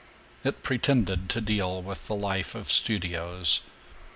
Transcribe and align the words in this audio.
It 0.43 0.63
pretended 0.63 1.29
to 1.29 1.41
deal 1.41 1.79
with 1.83 2.07
the 2.07 2.15
life 2.15 2.55
of 2.55 2.71
studios. 2.71 3.61